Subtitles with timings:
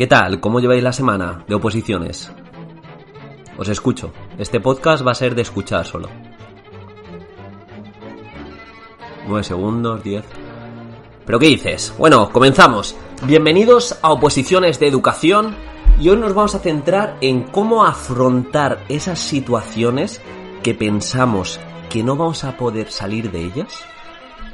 [0.00, 0.40] ¿Qué tal?
[0.40, 2.32] ¿Cómo lleváis la semana de oposiciones?
[3.58, 4.12] Os escucho.
[4.38, 6.08] Este podcast va a ser de escuchar solo.
[9.28, 10.24] 9 segundos, 10.
[11.26, 11.92] ¿Pero qué dices?
[11.98, 12.96] Bueno, comenzamos.
[13.24, 15.54] Bienvenidos a Oposiciones de Educación
[16.00, 20.22] y hoy nos vamos a centrar en cómo afrontar esas situaciones
[20.62, 23.84] que pensamos que no vamos a poder salir de ellas,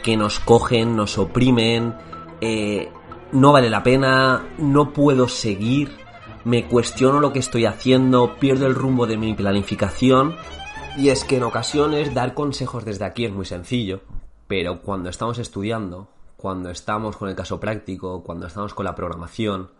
[0.02, 1.94] que nos cogen, nos oprimen,
[2.40, 2.90] eh,
[3.30, 5.96] no vale la pena, no puedo seguir,
[6.44, 10.34] me cuestiono lo que estoy haciendo, pierdo el rumbo de mi planificación.
[10.96, 14.00] Y es que en ocasiones dar consejos desde aquí es muy sencillo,
[14.46, 16.08] pero cuando estamos estudiando,
[16.38, 19.70] cuando estamos con el caso práctico, cuando estamos con la programación,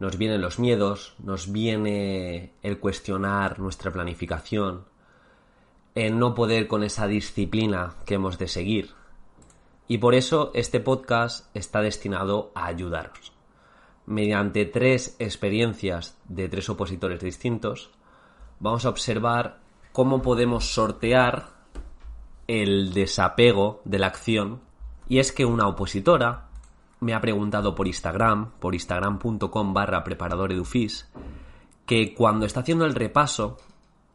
[0.00, 4.86] nos vienen los miedos, nos viene el cuestionar nuestra planificación,
[5.96, 8.90] el no poder con esa disciplina que hemos de seguir,
[9.88, 13.32] y por eso este podcast está destinado a ayudaros.
[14.04, 17.90] Mediante tres experiencias de tres opositores distintos,
[18.60, 19.60] vamos a observar
[19.92, 21.46] cómo podemos sortear
[22.46, 24.60] el desapego de la acción.
[25.08, 26.48] Y es que una opositora
[27.00, 30.52] me ha preguntado por Instagram, por instagram.com barra preparador
[31.86, 33.58] que cuando está haciendo el repaso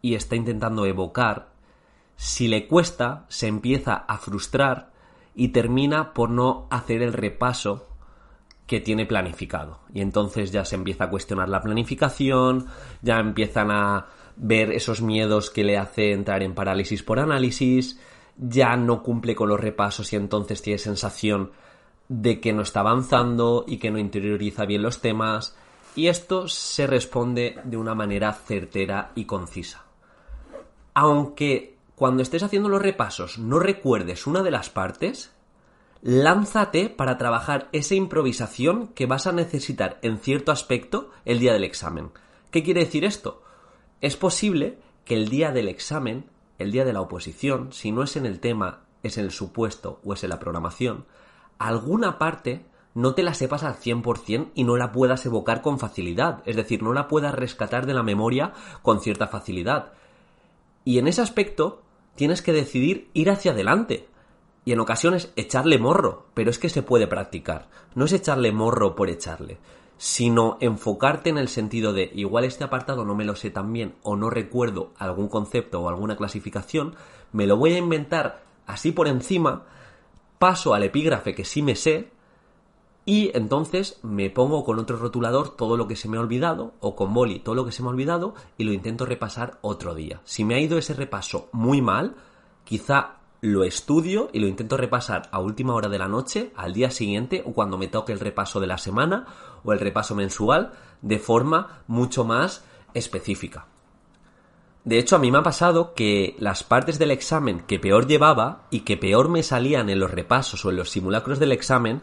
[0.01, 1.50] y está intentando evocar,
[2.21, 4.91] si le cuesta, se empieza a frustrar
[5.33, 7.87] y termina por no hacer el repaso
[8.67, 9.79] que tiene planificado.
[9.91, 12.67] Y entonces ya se empieza a cuestionar la planificación,
[13.01, 17.99] ya empiezan a ver esos miedos que le hace entrar en parálisis por análisis,
[18.37, 21.53] ya no cumple con los repasos y entonces tiene sensación
[22.07, 25.57] de que no está avanzando y que no interioriza bien los temas.
[25.95, 29.85] Y esto se responde de una manera certera y concisa.
[30.93, 35.31] Aunque cuando estés haciendo los repasos no recuerdes una de las partes,
[36.01, 41.63] lánzate para trabajar esa improvisación que vas a necesitar en cierto aspecto el día del
[41.63, 42.11] examen.
[42.49, 43.43] ¿Qué quiere decir esto?
[44.01, 46.25] Es posible que el día del examen,
[46.57, 49.99] el día de la oposición, si no es en el tema, es en el supuesto
[50.03, 51.05] o es en la programación,
[51.59, 56.41] alguna parte no te la sepas al 100% y no la puedas evocar con facilidad,
[56.45, 59.93] es decir, no la puedas rescatar de la memoria con cierta facilidad.
[60.83, 61.81] Y en ese aspecto,
[62.15, 64.07] tienes que decidir ir hacia adelante.
[64.65, 67.69] Y en ocasiones echarle morro, pero es que se puede practicar.
[67.95, 69.57] No es echarle morro por echarle,
[69.97, 73.95] sino enfocarte en el sentido de igual este apartado no me lo sé tan bien
[74.01, 76.95] o no recuerdo algún concepto o alguna clasificación,
[77.31, 79.65] me lo voy a inventar así por encima,
[80.39, 82.09] paso al epígrafe que sí me sé,
[83.11, 86.95] y entonces me pongo con otro rotulador todo lo que se me ha olvidado, o
[86.95, 90.21] con boli todo lo que se me ha olvidado, y lo intento repasar otro día.
[90.23, 92.15] Si me ha ido ese repaso muy mal,
[92.63, 96.89] quizá lo estudio y lo intento repasar a última hora de la noche, al día
[96.89, 99.25] siguiente, o cuando me toque el repaso de la semana,
[99.65, 100.71] o el repaso mensual,
[101.01, 102.63] de forma mucho más
[102.93, 103.67] específica.
[104.85, 108.67] De hecho, a mí me ha pasado que las partes del examen que peor llevaba
[108.71, 112.01] y que peor me salían en los repasos o en los simulacros del examen,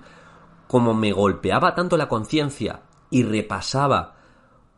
[0.69, 4.15] como me golpeaba tanto la conciencia y repasaba,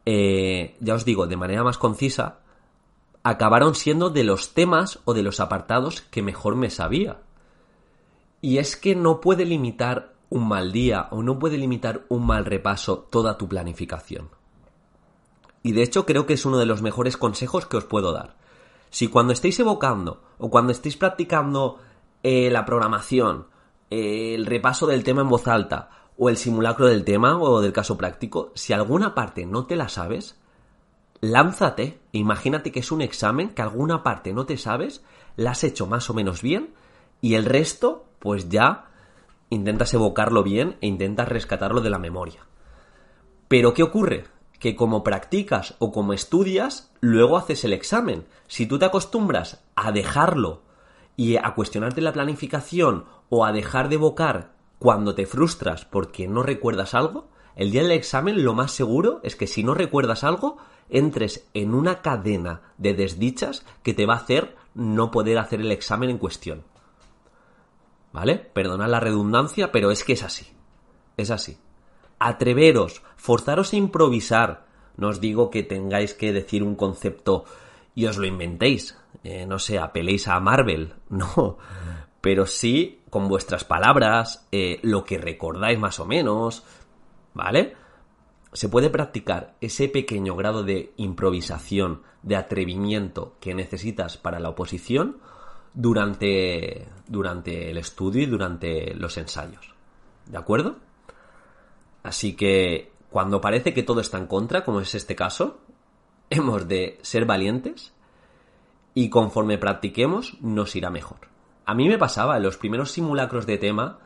[0.06, 2.38] eh, ya os digo, de manera más concisa,
[3.22, 7.20] acabaron siendo de los temas o de los apartados que mejor me sabía.
[8.40, 12.44] Y es que no puede limitar un mal día o no puede limitar un mal
[12.44, 14.30] repaso toda tu planificación.
[15.62, 18.36] Y de hecho creo que es uno de los mejores consejos que os puedo dar.
[18.88, 21.78] Si cuando estéis evocando o cuando estéis practicando
[22.22, 23.46] eh, la programación
[23.90, 27.96] el repaso del tema en voz alta o el simulacro del tema o del caso
[27.96, 30.40] práctico, si alguna parte no te la sabes,
[31.20, 35.02] lánzate, imagínate que es un examen que alguna parte no te sabes,
[35.36, 36.74] la has hecho más o menos bien
[37.20, 38.90] y el resto, pues ya
[39.48, 42.46] intentas evocarlo bien e intentas rescatarlo de la memoria.
[43.48, 44.24] Pero ¿qué ocurre?
[44.58, 48.26] Que como practicas o como estudias, luego haces el examen.
[48.46, 50.62] Si tú te acostumbras a dejarlo
[51.16, 56.42] y a cuestionarte la planificación o a dejar de evocar cuando te frustras porque no
[56.42, 60.58] recuerdas algo, el día del examen lo más seguro es que si no recuerdas algo,
[60.88, 65.72] entres en una cadena de desdichas que te va a hacer no poder hacer el
[65.72, 66.64] examen en cuestión.
[68.12, 68.36] ¿Vale?
[68.36, 70.46] Perdonad la redundancia, pero es que es así.
[71.16, 71.58] Es así.
[72.18, 74.66] Atreveros, forzaros a improvisar.
[74.96, 77.44] No os digo que tengáis que decir un concepto
[77.94, 78.96] y os lo inventéis.
[79.22, 80.94] Eh, no sé, apeléis a Marvel.
[81.10, 81.58] No.
[82.20, 86.64] Pero sí con vuestras palabras, eh, lo que recordáis más o menos.
[87.34, 87.74] ¿Vale?
[88.52, 95.18] Se puede practicar ese pequeño grado de improvisación, de atrevimiento que necesitas para la oposición
[95.74, 99.74] durante, durante el estudio y durante los ensayos.
[100.26, 100.76] ¿De acuerdo?
[102.02, 105.58] Así que cuando parece que todo está en contra, como es este caso,
[106.30, 107.92] hemos de ser valientes
[108.94, 111.29] y conforme practiquemos nos irá mejor.
[111.70, 114.00] A mí me pasaba, en los primeros simulacros de tema,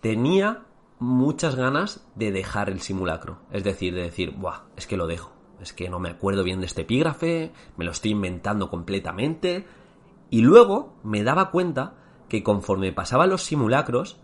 [0.00, 0.62] tenía
[1.00, 3.40] muchas ganas de dejar el simulacro.
[3.50, 5.32] Es decir, de decir, Buah, es que lo dejo.
[5.60, 9.66] Es que no me acuerdo bien de este epígrafe, me lo estoy inventando completamente.
[10.30, 11.94] Y luego me daba cuenta
[12.28, 14.20] que conforme pasaban los simulacros,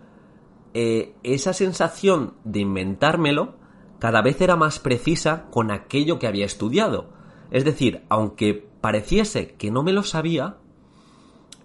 [0.72, 3.56] eh, esa sensación de inventármelo
[3.98, 7.08] cada vez era más precisa con aquello que había estudiado.
[7.50, 10.58] Es decir, aunque pareciese que no me lo sabía,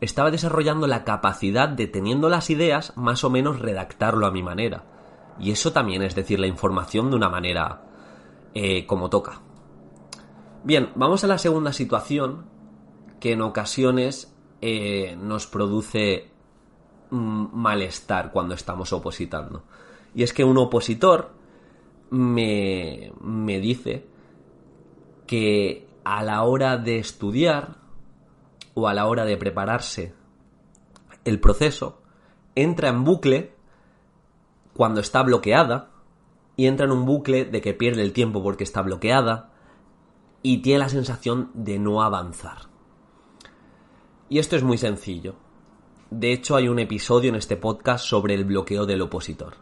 [0.04, 4.86] estaba desarrollando la capacidad de, teniendo las ideas, más o menos redactarlo a mi manera.
[5.40, 7.82] Y eso también es decir la información de una manera
[8.54, 9.42] eh, como toca.
[10.64, 12.46] Bien, vamos a la segunda situación
[13.20, 16.32] que en ocasiones eh, nos produce
[17.10, 19.64] malestar cuando estamos opositando.
[20.16, 21.32] Y es que un opositor
[22.10, 24.08] me, me dice
[25.28, 27.83] que a la hora de estudiar
[28.74, 30.14] o a la hora de prepararse
[31.26, 32.02] el proceso,
[32.56, 33.56] entra en bucle
[34.74, 35.92] cuando está bloqueada
[36.56, 39.52] y entra en un bucle de que pierde el tiempo porque está bloqueada
[40.42, 42.74] y tiene la sensación de no avanzar.
[44.30, 45.36] Y esto es muy sencillo.
[46.10, 49.56] De hecho, hay un episodio en este podcast sobre el bloqueo del opositor.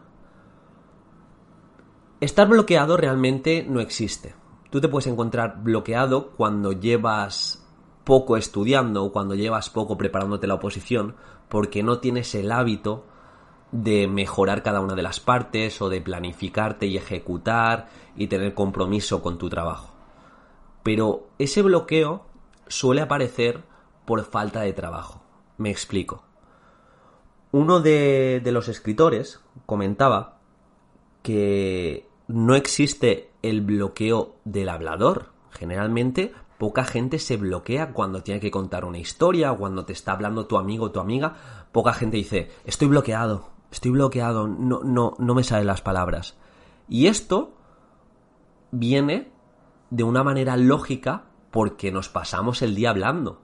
[2.20, 4.34] Estar bloqueado realmente no existe.
[4.70, 7.61] Tú te puedes encontrar bloqueado cuando llevas
[8.04, 11.14] poco estudiando o cuando llevas poco preparándote la oposición
[11.48, 13.04] porque no tienes el hábito
[13.72, 19.22] de mejorar cada una de las partes o de planificarte y ejecutar y tener compromiso
[19.22, 19.92] con tu trabajo.
[20.82, 22.26] Pero ese bloqueo
[22.66, 23.62] suele aparecer
[24.04, 25.22] por falta de trabajo.
[25.58, 26.24] Me explico.
[27.50, 30.38] Uno de, los escritores comentaba
[31.22, 35.32] que no existe el bloqueo del hablador.
[35.50, 36.32] Generalmente
[36.62, 40.46] poca gente se bloquea cuando tiene que contar una historia o cuando te está hablando
[40.46, 41.34] tu amigo o tu amiga.
[41.72, 46.36] Poca gente dice, estoy bloqueado, estoy bloqueado, no, no, no me salen las palabras.
[46.88, 47.56] Y esto
[48.70, 49.32] viene
[49.90, 53.42] de una manera lógica porque nos pasamos el día hablando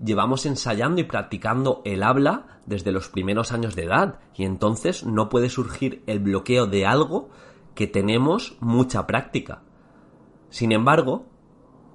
[0.00, 5.28] llevamos ensayando y practicando el habla desde los primeros años de edad y entonces no
[5.28, 7.30] puede surgir el bloqueo de algo
[7.74, 9.60] que tenemos mucha práctica.
[10.50, 11.26] Sin embargo,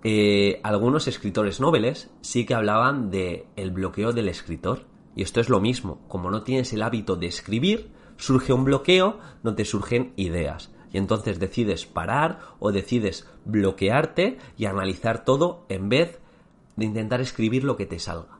[0.08, 4.86] eh, algunos escritores noveles sí que hablaban de el bloqueo del escritor.
[5.16, 9.18] Y esto es lo mismo, como no tienes el hábito de escribir, surge un bloqueo,
[9.42, 10.72] no te surgen ideas.
[10.94, 16.20] Y entonces decides parar o decides bloquearte y analizar todo en vez
[16.76, 18.38] de intentar escribir lo que te salga.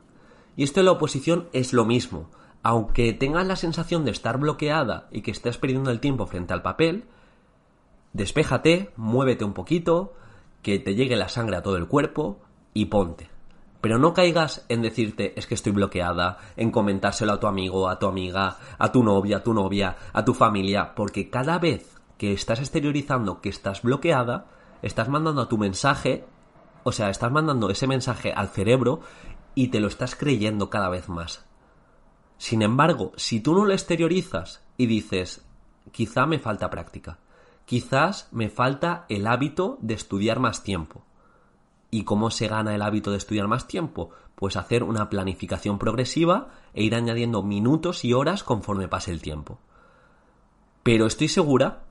[0.54, 2.30] Y esto en la oposición es lo mismo.
[2.62, 6.62] Aunque tengas la sensación de estar bloqueada y que estés perdiendo el tiempo frente al
[6.62, 7.06] papel,
[8.12, 10.14] despéjate, muévete un poquito,
[10.66, 12.40] que te llegue la sangre a todo el cuerpo
[12.74, 13.30] y ponte.
[13.80, 18.00] Pero no caigas en decirte es que estoy bloqueada, en comentárselo a tu amigo, a
[18.00, 22.32] tu amiga, a tu novia, a tu novia, a tu familia, porque cada vez que
[22.32, 24.46] estás exteriorizando que estás bloqueada,
[24.82, 26.24] estás mandando a tu mensaje
[26.82, 29.02] o sea, estás mandando ese mensaje al cerebro
[29.54, 31.46] y te lo estás creyendo cada vez más.
[32.38, 35.46] Sin embargo, si tú no lo exteriorizas y dices,
[35.92, 37.20] quizá me falta práctica,
[37.66, 41.04] quizás me falta el hábito de estudiar más tiempo.
[41.90, 44.10] ¿Y cómo se gana el hábito de estudiar más tiempo?
[44.34, 49.58] Pues hacer una planificación progresiva e ir añadiendo minutos y horas conforme pase el tiempo.
[50.82, 51.84] Pero estoy segura,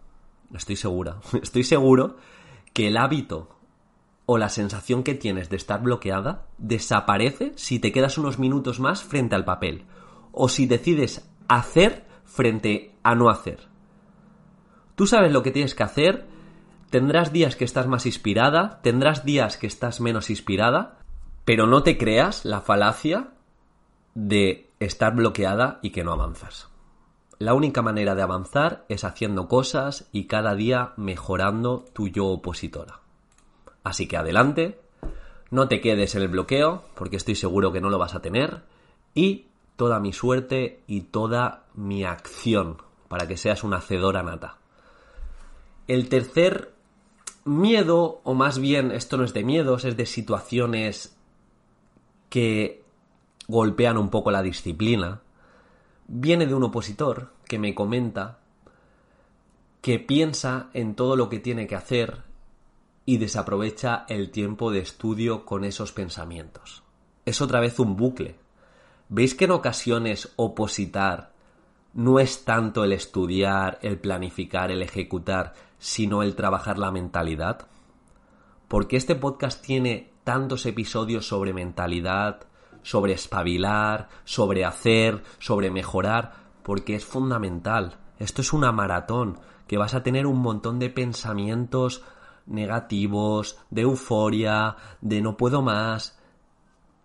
[0.53, 2.17] estoy segura, estoy seguro
[2.73, 3.49] que el hábito
[4.25, 9.03] o la sensación que tienes de estar bloqueada desaparece si te quedas unos minutos más
[9.03, 9.85] frente al papel
[10.31, 13.74] o si decides hacer frente a no hacer.
[14.95, 16.25] Tú sabes lo que tienes que hacer,
[16.89, 20.99] tendrás días que estás más inspirada, tendrás días que estás menos inspirada,
[21.43, 23.29] pero no te creas la falacia
[24.13, 26.69] de estar bloqueada y que no avanzas.
[27.37, 33.01] La única manera de avanzar es haciendo cosas y cada día mejorando tu yo opositora.
[33.83, 34.79] Así que adelante,
[35.51, 38.63] no te quedes en el bloqueo, porque estoy seguro que no lo vas a tener,
[39.13, 42.77] y toda mi suerte y toda mi acción
[43.09, 44.57] para que seas una hacedora nata.
[45.87, 46.73] El tercer
[47.43, 51.15] miedo, o más bien esto no es de miedos, es de situaciones
[52.29, 52.83] que
[53.47, 55.21] golpean un poco la disciplina,
[56.07, 58.39] viene de un opositor que me comenta
[59.81, 62.23] que piensa en todo lo que tiene que hacer
[63.05, 66.81] y desaprovecha el tiempo de estudio con esos pensamientos.
[67.23, 68.35] Es otra vez un bucle.
[69.09, 71.34] ¿Veis que en ocasiones opositar
[71.95, 77.67] no es tanto el estudiar, el planificar, el ejecutar, sino el trabajar la mentalidad?
[78.67, 82.47] Porque este podcast tiene tantos episodios sobre mentalidad,
[82.83, 86.33] sobre espabilar, sobre hacer, sobre mejorar,
[86.63, 87.97] porque es fundamental.
[88.19, 92.03] Esto es una maratón, que vas a tener un montón de pensamientos
[92.45, 96.19] negativos, de euforia, de no puedo más.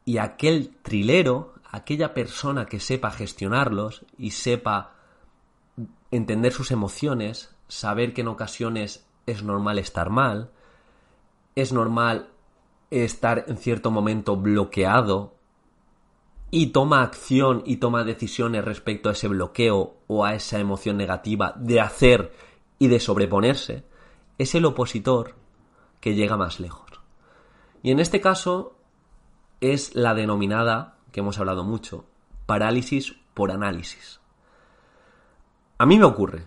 [0.04, 4.94] Y aquel trilero, aquella persona que sepa gestionarlos y sepa
[6.10, 10.50] entender sus emociones, saber que en ocasiones es normal estar mal,
[11.54, 12.30] es normal
[12.90, 15.34] estar en cierto momento bloqueado
[16.50, 21.54] y toma acción y toma decisiones respecto a ese bloqueo o a esa emoción negativa
[21.56, 22.32] de hacer
[22.80, 23.84] y de sobreponerse,
[24.38, 25.36] es el opositor
[26.00, 26.90] que llega más lejos.
[27.82, 28.74] Y en este caso
[29.60, 32.04] es la denominada, que hemos hablado mucho,
[32.46, 34.20] parálisis por análisis.
[35.78, 36.44] A mí me ocurre,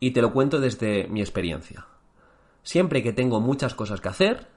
[0.00, 1.86] y te lo cuento desde mi experiencia.
[2.62, 4.48] Siempre que tengo muchas cosas que hacer,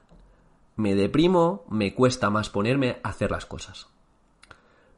[0.76, 3.88] me deprimo, me cuesta más ponerme a hacer las cosas.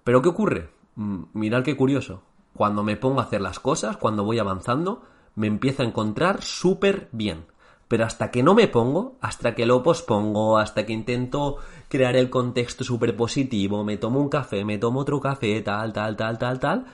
[0.04, 0.70] Pero ¿qué ocurre?
[0.96, 2.24] Mm, mirad qué curioso.
[2.54, 5.04] Cuando me pongo a hacer las cosas, cuando voy avanzando,
[5.36, 7.46] me empiezo a encontrar súper bien.
[7.88, 12.30] Pero hasta que no me pongo, hasta que lo pospongo, hasta que intento crear el
[12.30, 16.60] contexto súper positivo, me tomo un café, me tomo otro café, tal, tal, tal, tal,
[16.60, 16.86] tal,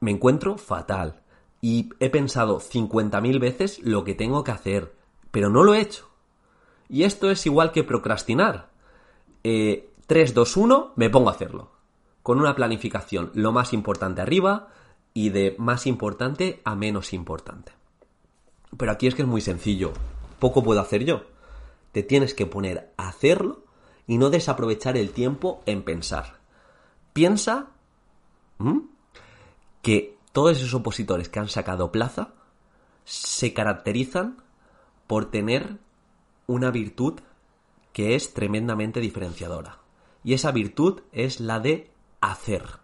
[0.00, 1.20] me encuentro fatal.
[1.60, 4.94] Y he pensado 50.000 veces lo que tengo que hacer,
[5.30, 6.08] pero no lo he hecho.
[6.88, 8.70] Y esto es igual que procrastinar.
[9.44, 11.70] Eh, 3, 2, 1, me pongo a hacerlo.
[12.24, 14.68] Con una planificación lo más importante arriba,
[15.14, 17.72] y de más importante a menos importante.
[18.76, 19.92] Pero aquí es que es muy sencillo.
[20.38, 21.24] Poco puedo hacer yo.
[21.92, 23.64] Te tienes que poner a hacerlo
[24.06, 26.38] y no desaprovechar el tiempo en pensar.
[27.12, 27.68] Piensa
[29.82, 32.32] que todos esos opositores que han sacado plaza
[33.04, 34.42] se caracterizan
[35.06, 35.78] por tener
[36.46, 37.20] una virtud
[37.92, 39.78] que es tremendamente diferenciadora.
[40.24, 42.81] Y esa virtud es la de hacer.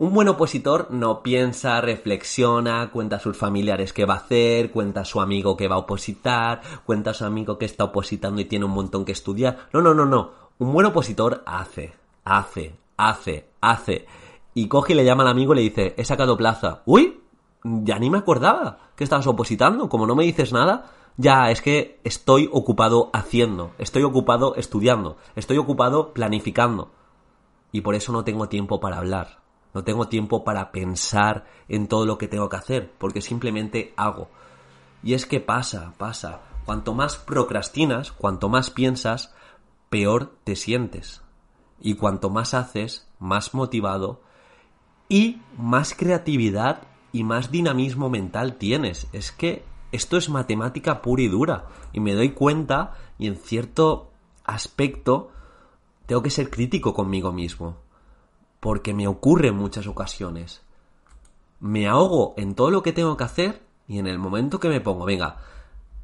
[0.00, 5.02] Un buen opositor no piensa, reflexiona, cuenta a sus familiares qué va a hacer, cuenta
[5.02, 8.46] a su amigo que va a opositar, cuenta a su amigo que está opositando y
[8.46, 9.68] tiene un montón que estudiar.
[9.74, 10.30] No, no, no, no.
[10.58, 11.92] Un buen opositor hace,
[12.24, 14.06] hace, hace, hace.
[14.54, 16.80] Y coge y le llama al amigo y le dice, he sacado plaza.
[16.86, 17.20] Uy,
[17.62, 19.90] ya ni me acordaba que estabas opositando.
[19.90, 25.58] Como no me dices nada, ya es que estoy ocupado haciendo, estoy ocupado estudiando, estoy
[25.58, 26.88] ocupado planificando.
[27.70, 29.39] Y por eso no tengo tiempo para hablar
[29.74, 34.28] no tengo tiempo para pensar en todo lo que tengo que hacer, porque simplemente hago.
[35.02, 36.42] Y es que pasa, pasa.
[36.64, 39.34] Cuanto más procrastinas, cuanto más piensas,
[39.88, 41.22] peor te sientes.
[41.80, 44.20] Y cuanto más haces, más motivado
[45.08, 49.08] y más creatividad y más dinamismo mental tienes.
[49.12, 51.66] Es que esto es matemática pura y dura.
[51.92, 54.10] Y me doy cuenta y en cierto
[54.44, 55.30] aspecto
[56.06, 57.76] tengo que ser crítico conmigo mismo
[58.60, 60.62] porque me ocurre en muchas ocasiones.
[61.58, 64.80] Me ahogo en todo lo que tengo que hacer y en el momento que me
[64.80, 65.38] pongo, venga,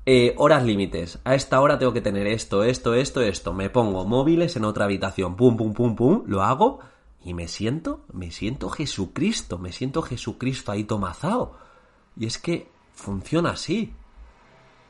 [0.07, 4.05] eh, horas límites, a esta hora tengo que tener esto, esto, esto, esto, me pongo
[4.05, 6.81] móviles en otra habitación, pum, pum, pum, pum, lo hago
[7.23, 11.59] y me siento, me siento Jesucristo, me siento Jesucristo ahí tomazado.
[12.17, 13.93] Y es que funciona así.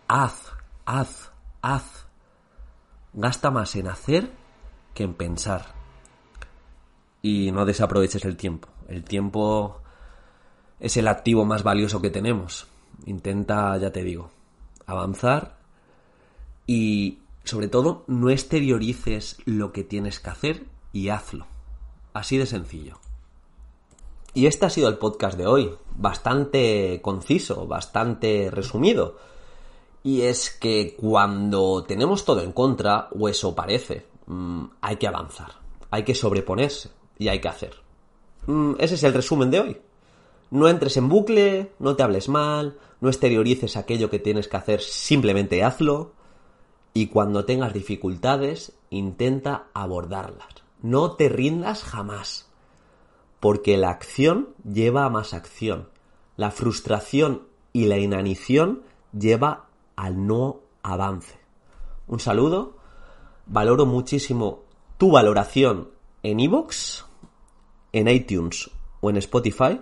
[0.07, 0.53] Haz,
[0.85, 1.33] haz,
[1.63, 2.07] haz.
[3.15, 4.31] Gasta más en hacer
[4.95, 5.76] que en pensar
[7.27, 8.69] y no desaproveches el tiempo.
[8.87, 9.81] El tiempo
[10.79, 12.69] es el activo más valioso que tenemos.
[13.05, 14.31] Intenta, ya te digo,
[14.87, 15.59] avanzar
[16.69, 21.49] y sobre todo no exteriorices lo que tienes que hacer y hazlo.
[22.13, 23.01] Así de sencillo.
[24.33, 29.17] Y este ha sido el podcast de hoy, bastante conciso, bastante resumido.
[30.05, 35.55] Y es que cuando tenemos todo en contra, o eso parece, mm, hay que avanzar,
[35.91, 37.75] hay que sobreponerse, y hay que hacer.
[38.47, 39.81] Mm, ese es el resumen de hoy.
[40.51, 44.81] No entres en bucle, no te hables mal, no exteriorices aquello que tienes que hacer,
[44.81, 46.13] simplemente hazlo.
[46.95, 50.49] Y cuando tengas dificultades, intenta abordarlas.
[50.83, 52.47] No te rindas jamás.
[53.41, 55.89] porque la acción lleva a más acción.
[56.37, 57.43] La frustración
[57.73, 58.83] y la inanición
[59.17, 61.39] lleva al no avance.
[62.07, 62.77] Un saludo,
[63.47, 64.65] valoro muchísimo
[64.99, 65.91] tu valoración
[66.23, 67.05] en iVoox,
[67.93, 69.81] en iTunes o en Spotify,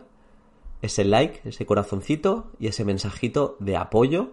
[0.82, 4.32] ese like, ese corazoncito y ese mensajito de apoyo